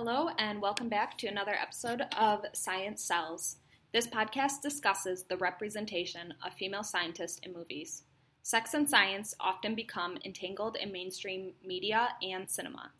[0.00, 3.56] Hello, and welcome back to another episode of Science Cells.
[3.92, 8.04] This podcast discusses the representation of female scientists in movies.
[8.44, 12.92] Sex and science often become entangled in mainstream media and cinema.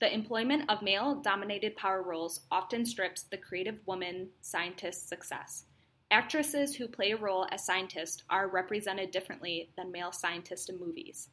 [0.00, 5.64] The employment of male dominated power roles often strips the creative woman scientist's success.
[6.10, 11.28] Actresses who play a role as scientists are represented differently than male scientists in movies.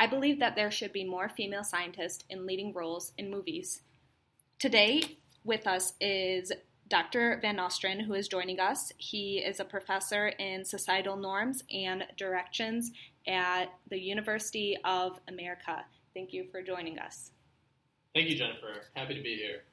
[0.00, 3.82] I believe that there should be more female scientists in leading roles in movies
[4.58, 6.50] Today with us is
[6.88, 7.38] Dr.
[7.42, 8.90] Van Nostrand, who is joining us.
[8.96, 12.90] He is a professor in societal norms and directions
[13.28, 15.84] at the University of America.
[16.14, 17.32] Thank you for joining us.
[18.14, 18.86] Thank you, Jennifer.
[18.94, 19.64] Happy to be here.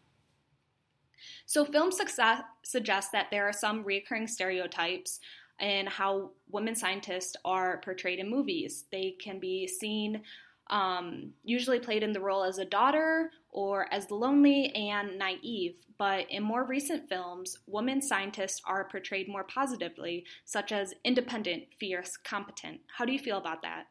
[1.45, 5.21] So, film success suggests that there are some recurring stereotypes
[5.61, 8.83] in how women scientists are portrayed in movies.
[8.91, 10.23] They can be seen
[10.69, 15.75] um, usually played in the role as a daughter or as lonely and naive.
[15.97, 22.17] But in more recent films, women scientists are portrayed more positively, such as independent, fierce,
[22.17, 22.81] competent.
[22.97, 23.85] How do you feel about that?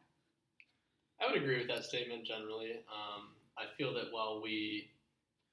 [1.19, 2.83] I would agree with that statement generally.
[2.91, 4.89] Um, I feel that while we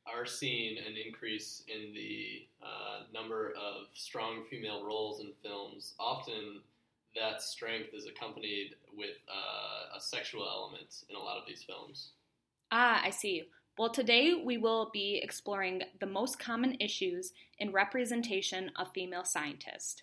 [0.06, 6.60] are seeing an increase in the uh, number of strong female roles in films, often
[7.14, 12.10] that strength is accompanied with uh, a sexual element in a lot of these films.
[12.72, 13.44] Ah, I see.
[13.80, 20.02] Well, today we will be exploring the most common issues in representation of female scientists.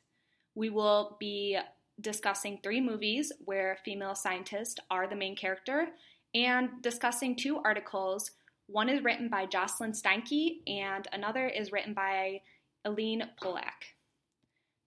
[0.56, 1.60] We will be
[2.02, 5.90] discussing three movies where female scientists are the main character
[6.34, 8.32] and discussing two articles.
[8.66, 12.42] One is written by Jocelyn Steinke and another is written by
[12.84, 13.94] Eileen Pollack.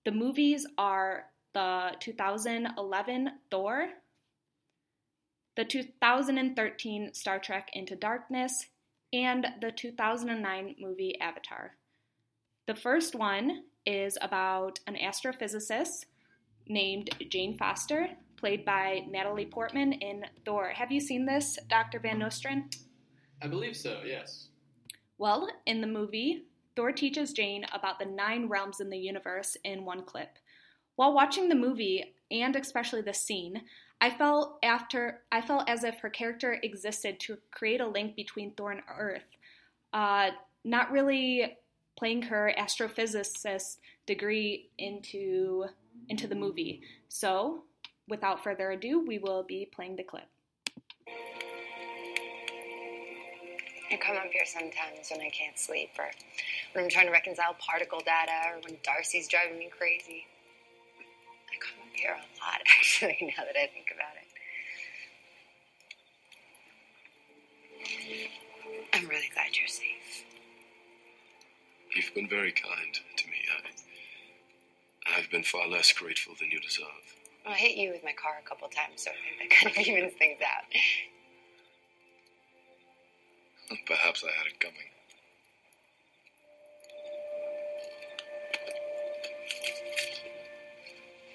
[0.05, 3.89] The movies are the 2011 Thor,
[5.57, 8.67] the 2013 Star Trek Into Darkness,
[9.13, 11.77] and the 2009 movie Avatar.
[12.67, 16.05] The first one is about an astrophysicist
[16.69, 20.69] named Jane Foster, played by Natalie Portman in Thor.
[20.69, 21.99] Have you seen this, Dr.
[21.99, 22.77] Van Nostrand?
[23.43, 24.49] I believe so, yes.
[25.19, 26.45] Well, in the movie,
[26.77, 30.39] Thor teaches Jane about the nine realms in the universe in one clip.
[30.97, 33.63] While watching the movie, and especially the scene,
[34.01, 38.53] I felt after I felt as if her character existed to create a link between
[38.53, 39.25] Thor and Earth,
[39.93, 40.31] uh,
[40.65, 41.59] not really
[41.99, 45.67] playing her astrophysicist degree into
[46.09, 46.83] into the movie.
[47.09, 47.65] So,
[48.09, 50.29] without further ado, we will be playing the clip.
[53.93, 56.11] I come up here sometimes when I can't sleep, or
[56.73, 60.27] when I'm trying to reconcile particle data, or when Darcy's driving me crazy
[62.01, 64.27] here a lot, actually, now that I think about it.
[68.93, 70.25] I'm really glad you're safe.
[71.95, 73.37] You've been very kind to me.
[75.07, 76.87] I, I've been far less grateful than you deserve.
[77.45, 79.77] Well, I hit you with my car a couple times, so I think that kind
[79.77, 80.65] of evens things out.
[83.87, 84.91] Perhaps I had it coming.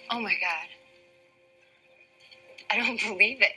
[0.10, 0.68] Oh my God.
[2.72, 3.52] I don't believe it.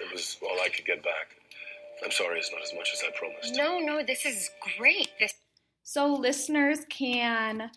[0.00, 1.36] It was all I could get back.
[2.04, 3.54] I'm sorry it's not as much as I promised.
[3.56, 5.10] No, no, this is great.
[5.18, 5.34] This
[5.84, 7.70] So listeners can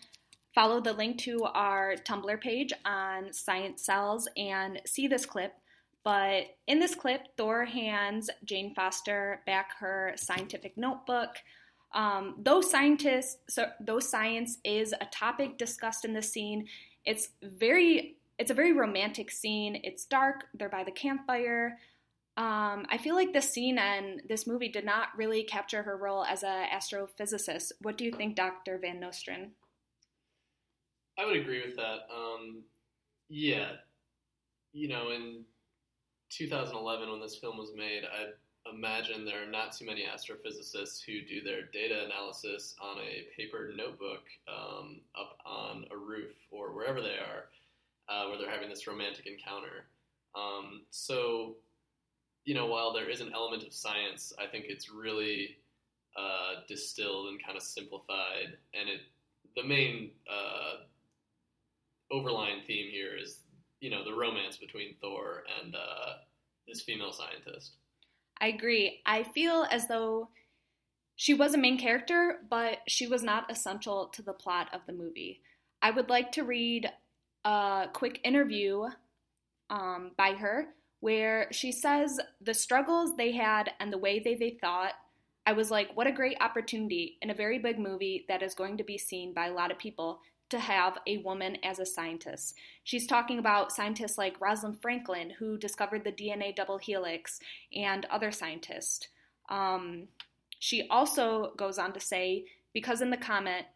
[0.54, 5.52] follow the link to our Tumblr page on Science Cells and see this clip.
[6.04, 11.30] But in this clip, Thor hands Jane Foster back her scientific notebook.
[11.94, 16.66] Um, though scientists, so though science is a topic discussed in the scene,
[17.04, 19.80] it's very it's a very romantic scene.
[19.82, 20.44] It's dark.
[20.54, 21.78] They're by the campfire.
[22.36, 26.24] Um, I feel like this scene and this movie did not really capture her role
[26.24, 27.72] as an astrophysicist.
[27.80, 28.78] What do you think, Dr.
[28.78, 29.50] Van Nostrand?
[31.18, 32.06] I would agree with that.
[32.14, 32.62] Um,
[33.28, 33.72] yeah,
[34.72, 35.44] you know, in
[36.30, 38.26] 2011 when this film was made, I
[38.74, 43.70] imagine there are not too many astrophysicists who do their data analysis on a paper
[43.76, 47.44] notebook um, up on a roof or wherever they are
[48.08, 49.86] uh, where they're having this romantic encounter.
[50.34, 51.56] Um, so,
[52.44, 55.56] you know, while there is an element of science, I think it's really
[56.16, 59.00] uh, distilled and kind of simplified, and it
[59.56, 60.84] the main uh,
[62.10, 63.40] overlying theme here is
[63.80, 66.12] you know the romance between Thor and uh,
[66.66, 67.72] this female scientist.
[68.40, 69.00] I agree.
[69.04, 70.28] I feel as though
[71.16, 74.92] she was a main character, but she was not essential to the plot of the
[74.92, 75.42] movie.
[75.82, 76.90] I would like to read
[77.44, 78.84] a quick interview
[79.70, 80.68] um, by her
[81.00, 84.94] where she says the struggles they had and the way they, they thought.
[85.46, 88.76] I was like, what a great opportunity in a very big movie that is going
[88.76, 90.20] to be seen by a lot of people
[90.50, 92.56] to have a woman as a scientist.
[92.84, 97.40] She's talking about scientists like Rosalind Franklin, who discovered the DNA double helix,
[97.74, 99.08] and other scientists.
[99.48, 100.08] Um,
[100.58, 103.66] she also goes on to say, because in the comment,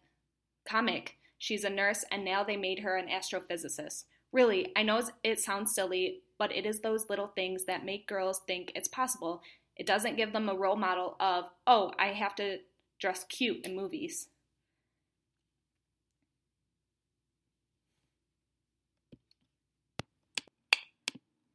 [0.68, 4.04] comic, she's a nurse and now they made her an astrophysicist.
[4.32, 8.40] Really, I know it sounds silly, but it is those little things that make girls
[8.46, 9.42] think it's possible
[9.76, 12.58] it doesn't give them a role model of, oh, I have to
[12.98, 14.28] dress cute in movies.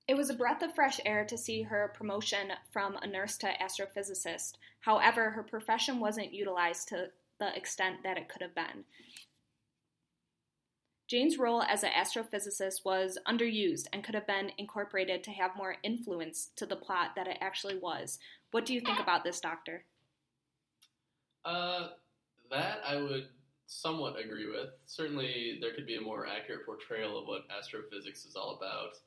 [0.07, 3.51] It was a breath of fresh air to see her promotion from a nurse to
[3.61, 4.53] astrophysicist.
[4.79, 7.09] However, her profession wasn't utilized to
[7.39, 8.85] the extent that it could have been.
[11.07, 15.75] Jane's role as an astrophysicist was underused and could have been incorporated to have more
[15.83, 18.19] influence to the plot that it actually was.
[18.51, 19.83] What do you think about this, Doctor?
[21.45, 21.89] Uh,
[22.49, 23.27] that I would
[23.67, 24.69] somewhat agree with.
[24.85, 28.97] Certainly, there could be a more accurate portrayal of what astrophysics is all about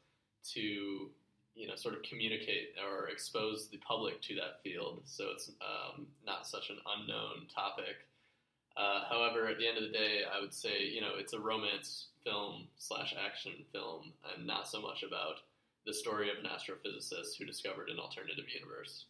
[0.54, 1.10] to,
[1.54, 6.06] you know, sort of communicate or expose the public to that field, so it's um,
[6.24, 8.06] not such an unknown topic.
[8.76, 11.40] Uh, however, at the end of the day, I would say you know it's a
[11.40, 15.36] romance film slash action film, and not so much about
[15.86, 19.06] the story of an astrophysicist who discovered an alternative universe.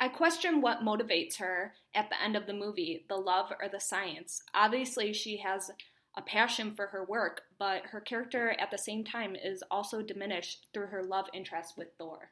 [0.00, 3.80] I question what motivates her at the end of the movie, the love or the
[3.80, 4.42] science.
[4.54, 5.70] Obviously, she has
[6.18, 10.66] a passion for her work, but her character at the same time is also diminished
[10.74, 12.30] through her love interest with Thor.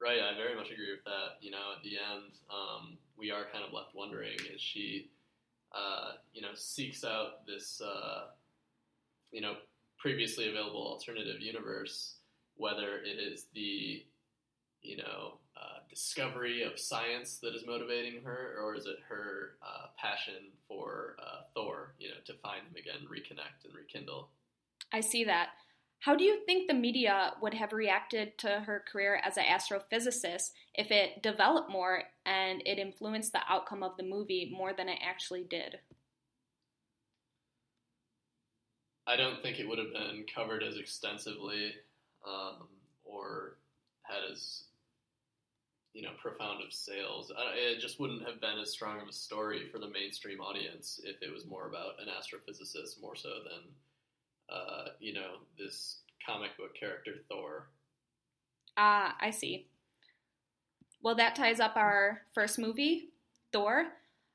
[0.00, 1.40] Right, I very much agree with that.
[1.40, 5.10] You know, at the end, um, we are kind of left wondering is she
[5.74, 8.28] uh, you know, seeks out this, uh,
[9.32, 9.54] you know,
[9.98, 12.16] previously available alternative universe,
[12.56, 14.04] whether it is the,
[14.82, 19.86] you know, uh, discovery of science that is motivating her, or is it her uh,
[19.96, 24.30] passion for uh, Thor, you know, to find him again, reconnect and rekindle?
[24.92, 25.48] I see that.
[26.00, 30.50] How do you think the media would have reacted to her career as an astrophysicist
[30.74, 35.00] if it developed more and it influenced the outcome of the movie more than it
[35.04, 35.80] actually did?
[39.08, 41.72] I don't think it would have been covered as extensively
[42.26, 42.68] um,
[43.04, 43.56] or
[44.08, 44.64] had as
[45.92, 47.30] you know profound of sales.
[47.54, 51.22] It just wouldn't have been as strong of a story for the mainstream audience if
[51.22, 53.74] it was more about an astrophysicist more so than
[54.50, 57.68] uh, you know, this comic book character Thor.
[58.76, 59.66] Ah, I see.
[61.02, 63.10] Well, that ties up our first movie,
[63.52, 63.86] Thor.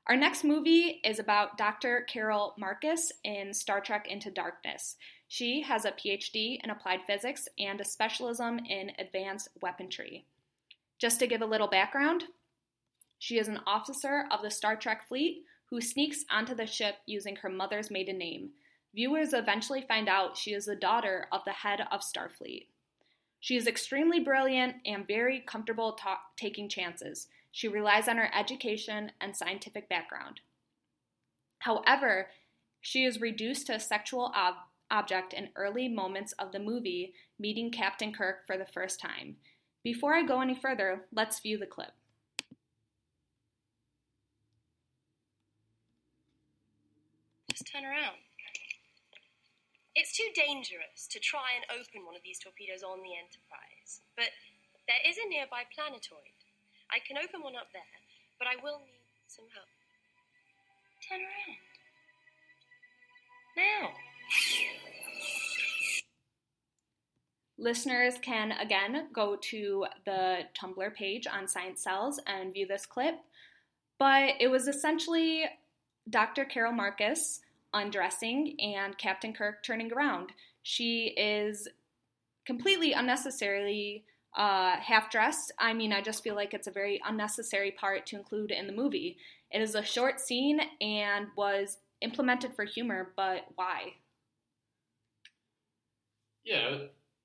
[0.06, 2.06] Our next movie is about Dr.
[2.08, 4.96] Carol Marcus in Star Trek Into Darkness.
[5.34, 10.26] She has a PhD in applied physics and a specialism in advanced weaponry.
[11.00, 12.22] Just to give a little background,
[13.18, 17.34] she is an officer of the Star Trek fleet who sneaks onto the ship using
[17.34, 18.50] her mother's maiden name.
[18.94, 22.68] Viewers eventually find out she is the daughter of the head of Starfleet.
[23.40, 27.26] She is extremely brilliant and very comfortable ta- taking chances.
[27.50, 30.42] She relies on her education and scientific background.
[31.58, 32.28] However,
[32.80, 34.54] she is reduced to a sexual ob-
[34.94, 39.36] object in early moments of the movie, meeting Captain Kirk for the first time.
[39.82, 41.90] Before I go any further, let's view the clip.
[47.50, 48.22] Just turn around.
[49.94, 54.30] It's too dangerous to try and open one of these torpedoes on the Enterprise, but
[54.86, 56.38] there is a nearby planetoid.
[56.90, 57.98] I can open one up there,
[58.38, 59.70] but I will need some help.
[61.02, 61.58] Turn around.
[63.56, 63.94] Now.
[67.56, 73.14] Listeners can again go to the Tumblr page on Science Cells and view this clip.
[73.98, 75.44] But it was essentially
[76.10, 76.44] Dr.
[76.44, 77.40] Carol Marcus
[77.72, 80.30] undressing and Captain Kirk turning around.
[80.62, 81.68] She is
[82.44, 84.04] completely unnecessarily
[84.36, 85.52] uh, half dressed.
[85.58, 88.72] I mean, I just feel like it's a very unnecessary part to include in the
[88.72, 89.16] movie.
[89.50, 93.94] It is a short scene and was implemented for humor, but why?
[96.44, 96.78] Yeah,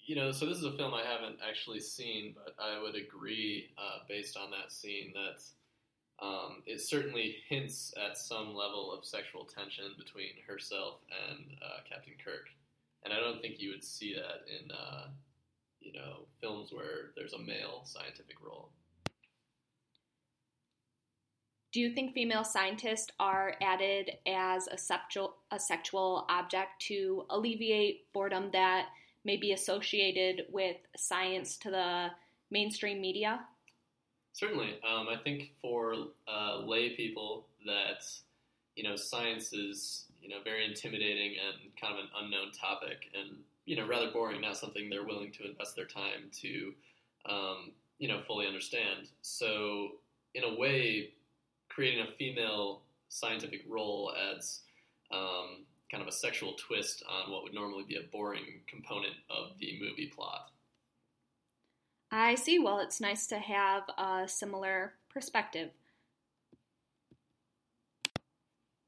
[0.10, 3.70] you know, so this is a film I haven't actually seen, but I would agree,
[3.78, 9.46] uh, based on that scene, that um, it certainly hints at some level of sexual
[9.46, 12.48] tension between herself and uh, Captain Kirk,
[13.04, 15.10] and I don't think you would see that in uh,
[15.80, 18.72] you know films where there's a male scientific role.
[21.72, 28.12] Do you think female scientists are added as a sexual a sexual object to alleviate
[28.12, 28.88] boredom that
[29.26, 32.08] may be associated with science to the
[32.52, 33.42] mainstream media?
[34.34, 35.94] Certainly, um, I think for
[36.28, 38.04] uh, lay people that
[38.76, 43.38] you know science is you know very intimidating and kind of an unknown topic, and
[43.66, 46.74] you know rather boring, not something they're willing to invest their time to
[47.30, 49.10] um, you know fully understand.
[49.22, 49.90] So
[50.36, 51.10] in a way,
[51.70, 54.62] creating a female scientific role adds
[55.12, 59.58] um, kind of a sexual twist on what would normally be a boring component of
[59.60, 60.52] the movie plot.
[62.12, 62.60] I see.
[62.60, 65.70] Well, it's nice to have a similar perspective.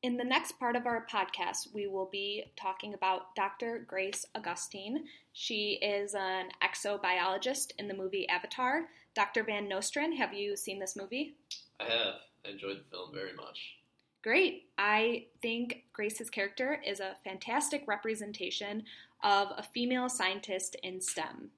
[0.03, 3.85] In the next part of our podcast, we will be talking about Dr.
[3.87, 5.05] Grace Augustine.
[5.31, 8.85] She is an exobiologist in the movie Avatar.
[9.13, 9.43] Dr.
[9.43, 11.35] Van Nostrand, have you seen this movie?
[11.79, 12.15] I have.
[12.43, 13.75] I enjoyed the film very much.
[14.23, 14.69] Great.
[14.77, 18.83] I think Grace's character is a fantastic representation
[19.23, 21.49] of a female scientist in STEM.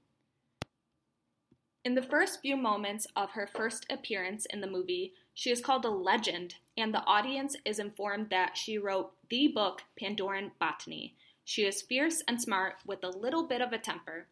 [1.83, 5.83] In the first few moments of her first appearance in the movie, she is called
[5.83, 11.15] a legend, and the audience is informed that she wrote the book Pandoran Botany.
[11.43, 14.27] She is fierce and smart with a little bit of a temper.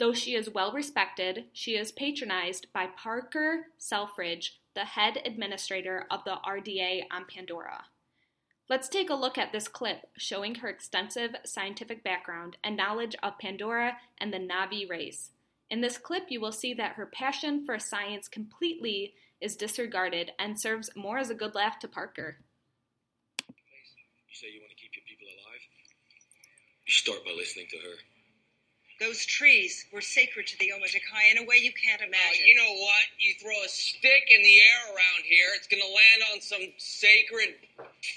[0.00, 6.24] Though she is well respected, she is patronized by Parker Selfridge, the head administrator of
[6.24, 7.84] the RDA on Pandora.
[8.68, 13.38] Let's take a look at this clip showing her extensive scientific background and knowledge of
[13.38, 15.30] Pandora and the Na'vi race.
[15.70, 20.58] In this clip, you will see that her passion for science completely is disregarded and
[20.58, 22.38] serves more as a good laugh to Parker.
[23.48, 23.54] You
[24.32, 25.60] say you want to keep your people alive?
[26.86, 28.13] You start by listening to her.
[29.00, 32.46] Those trees were sacred to the Omaticaya in a way you can't imagine.
[32.46, 33.04] you know what?
[33.18, 36.72] You throw a stick in the air around here, it's going to land on some
[36.78, 37.54] sacred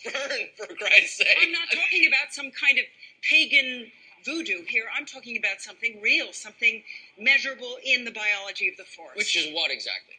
[0.04, 1.38] fern, for Christ's sake.
[1.42, 2.86] I'm not talking about some kind of
[3.22, 3.92] pagan
[4.24, 4.86] voodoo here.
[4.96, 6.84] I'm talking about something real, something
[7.20, 9.18] measurable in the biology of the forest.
[9.18, 10.16] Which is what exactly?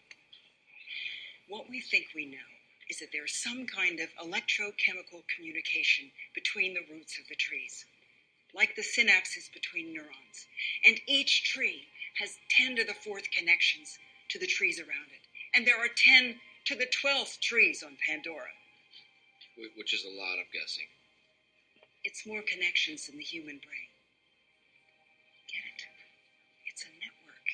[1.48, 2.48] what we think we know
[2.88, 7.84] is that there's some kind of electrochemical communication between the roots of the trees,
[8.54, 10.46] like the synapses between neurons.
[10.84, 11.88] And each tree
[12.18, 13.98] has 10 to the fourth connections
[14.30, 15.22] to the trees around it.
[15.54, 18.52] And there are 10 to the 12th trees on Pandora.
[19.76, 20.86] Which is a lot, I'm guessing.
[22.04, 23.90] It's more connections than the human brain.
[25.48, 25.82] Get it?
[26.70, 27.48] It's a network.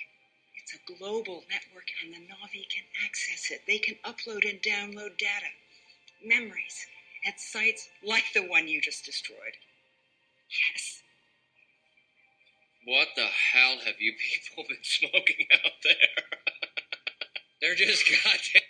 [0.57, 3.63] It's a global network, and the Na'vi can access it.
[3.67, 5.49] They can upload and download data,
[6.23, 6.87] memories,
[7.27, 9.57] at sites like the one you just destroyed.
[10.51, 11.03] Yes.
[12.87, 14.13] What the hell have you
[14.51, 16.25] people been smoking out there?
[17.61, 18.63] They're just goddamn.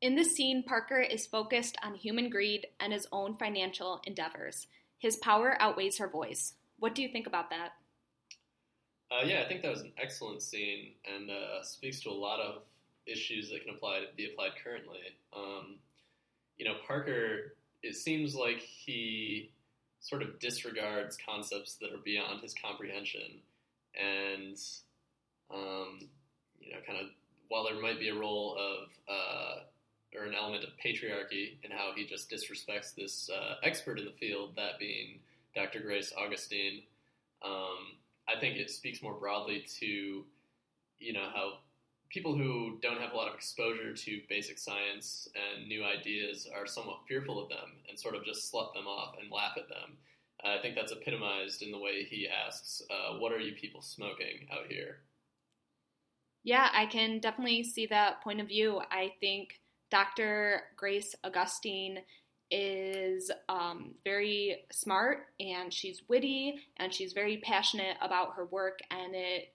[0.00, 4.68] In this scene, Parker is focused on human greed and his own financial endeavors.
[4.98, 6.54] His power outweighs her voice.
[6.78, 7.72] What do you think about that?
[9.10, 12.40] Uh, yeah, I think that was an excellent scene and uh, speaks to a lot
[12.40, 12.62] of
[13.06, 14.98] issues that can apply be applied currently.
[15.34, 15.76] Um,
[16.58, 17.54] you know, Parker.
[17.82, 19.50] It seems like he
[20.00, 23.40] sort of disregards concepts that are beyond his comprehension,
[23.94, 24.56] and
[25.52, 26.08] um,
[26.60, 27.06] you know, kind of
[27.48, 29.60] while there might be a role of uh,
[30.16, 34.12] or an element of patriarchy in how he just disrespects this uh, expert in the
[34.12, 35.18] field, that being
[35.54, 35.80] Dr.
[35.80, 36.82] Grace Augustine.
[37.44, 37.96] Um,
[38.28, 40.24] I think it speaks more broadly to,
[40.98, 41.58] you know, how
[42.10, 46.66] people who don't have a lot of exposure to basic science and new ideas are
[46.66, 49.98] somewhat fearful of them and sort of just slut them off and laugh at them.
[50.44, 54.48] I think that's epitomized in the way he asks, uh, "What are you people smoking
[54.52, 55.00] out here?"
[56.44, 58.80] Yeah, I can definitely see that point of view.
[58.90, 59.60] I think
[59.90, 60.62] Dr.
[60.76, 62.00] Grace Augustine
[62.50, 69.14] is um, very smart and she's witty and she's very passionate about her work, and
[69.14, 69.52] it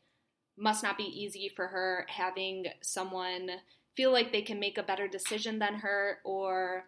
[0.58, 3.50] must not be easy for her having someone
[3.96, 6.86] feel like they can make a better decision than her or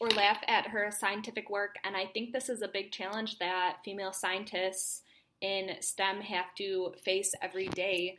[0.00, 1.74] or laugh at her scientific work.
[1.84, 5.02] And i think this is a big challenge that female scientists
[5.40, 8.18] in stem have to face every day.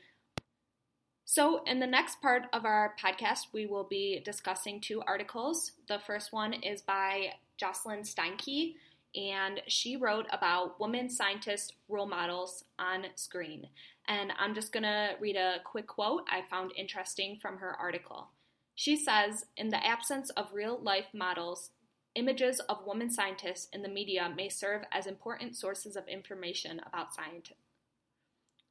[1.25, 5.73] So, in the next part of our podcast, we will be discussing two articles.
[5.87, 8.73] The first one is by Jocelyn Steinke,
[9.15, 13.67] and she wrote about women scientist role models on screen.
[14.07, 18.29] And I'm just going to read a quick quote I found interesting from her article.
[18.75, 21.71] She says In the absence of real life models,
[22.15, 27.13] images of women scientists in the media may serve as important sources of information about
[27.13, 27.51] science.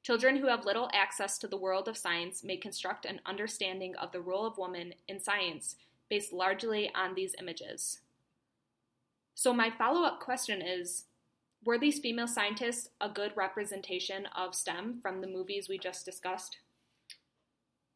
[0.02, 4.12] Children who have little access to the world of science may construct an understanding of
[4.12, 5.76] the role of women in science
[6.09, 8.00] based largely on these images.
[9.38, 11.04] So, my follow up question is
[11.64, 16.57] Were these female scientists a good representation of STEM from the movies we just discussed?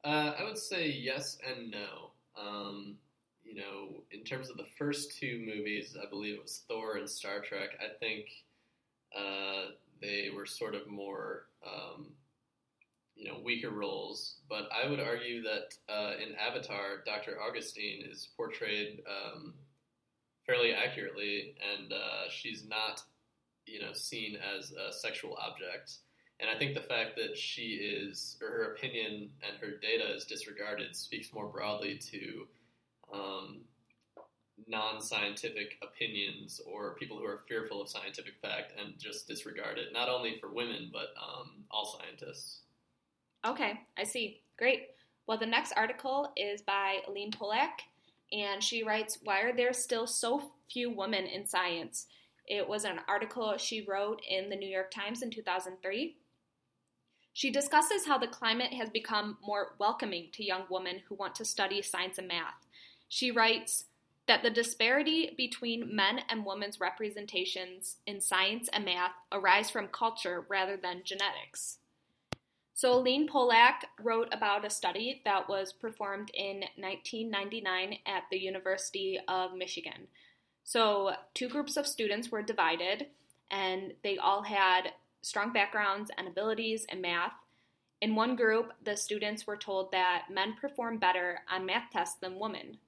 [0.05, 2.13] Uh, I would say yes and no.
[2.41, 2.95] Um,
[3.43, 7.11] you know, in terms of the first two movies, I believe it was Thor and
[7.11, 7.71] Star Trek.
[7.81, 8.27] I think
[9.13, 12.07] uh, they were sort of more, um,
[13.17, 14.37] you know, weaker roles.
[14.49, 17.43] But I would argue that uh, in Avatar, Dr.
[17.43, 19.55] Augustine is portrayed um,
[20.47, 23.03] fairly accurately, and uh, she's not,
[23.67, 25.99] you know, seen as a sexual object.
[26.41, 30.25] And I think the fact that she is, or her opinion and her data is
[30.25, 32.47] disregarded, speaks more broadly to
[33.15, 33.61] um,
[34.67, 39.93] non scientific opinions or people who are fearful of scientific fact and just disregard it,
[39.93, 42.63] not only for women, but um, all scientists.
[43.47, 44.41] Okay, I see.
[44.59, 44.89] Great.
[45.27, 47.83] Well, the next article is by Aline Pollack,
[48.33, 52.07] and she writes Why are there still so few women in science?
[52.47, 56.17] It was an article she wrote in the New York Times in 2003.
[57.35, 61.45] She discusses how the climate has become more welcoming to young women who want to
[61.45, 62.67] study science and math.
[63.09, 63.87] She writes
[64.27, 70.45] that the disparity between men and women's representations in science and math arise from culture
[70.49, 71.79] rather than genetics.
[72.83, 79.21] So, Aline Pollack wrote about a study that was performed in 1999 at the University
[79.29, 80.09] of Michigan.
[80.65, 83.07] So, two groups of students were divided,
[83.53, 87.35] and they all had strong backgrounds and abilities in math.
[88.01, 92.41] In one group, the students were told that men perform better on math tests than
[92.41, 92.79] women.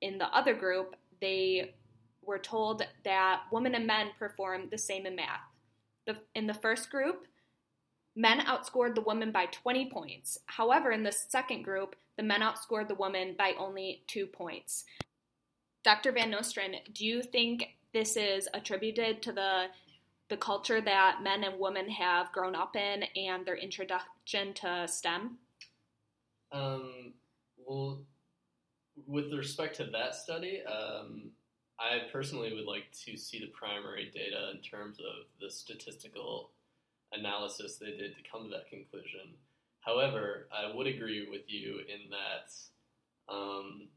[0.00, 1.74] In the other group, they
[2.22, 5.42] were told that women and men perform the same in math.
[6.06, 7.26] The, in the first group,
[8.16, 10.38] men outscored the women by 20 points.
[10.46, 14.84] However, in the second group, the men outscored the women by only two points.
[15.82, 16.12] Dr.
[16.12, 19.66] Van Nostrand, do you think this is attributed to the
[20.30, 25.36] the culture that men and women have grown up in and their introduction to STEM?
[26.50, 27.12] Um,
[27.58, 28.00] well,
[29.06, 31.30] with respect to that study, um,
[31.78, 36.52] I personally would like to see the primary data in terms of the statistical
[37.18, 39.34] analysis they did to come to that conclusion.
[39.80, 43.88] However, I would agree with you in that, um,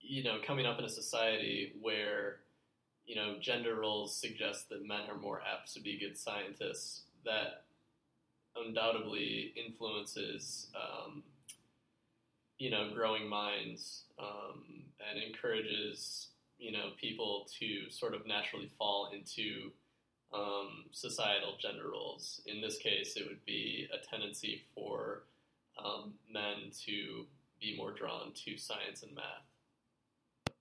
[0.00, 2.40] you know, coming up in a society where
[3.10, 7.02] you know, gender roles suggest that men are more apt to be good scientists.
[7.24, 7.64] That
[8.54, 11.24] undoubtedly influences, um,
[12.58, 14.62] you know, growing minds um,
[15.10, 19.72] and encourages, you know, people to sort of naturally fall into
[20.32, 22.40] um, societal gender roles.
[22.46, 25.22] In this case, it would be a tendency for
[25.82, 27.26] um, men to
[27.60, 30.54] be more drawn to science and math.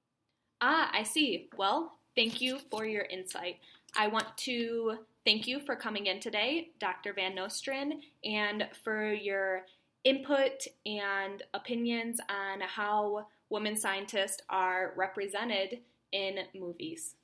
[0.62, 1.50] Ah, I see.
[1.58, 3.60] Well, Thank you for your insight.
[3.96, 7.14] I want to thank you for coming in today, Dr.
[7.14, 7.94] Van Nostrand,
[8.26, 9.66] and for your
[10.04, 15.80] input and opinions on how women scientists are represented
[16.12, 17.16] in movies.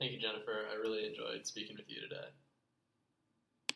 [0.00, 0.66] Thank you, Jennifer.
[0.72, 2.30] I really enjoyed speaking with you today.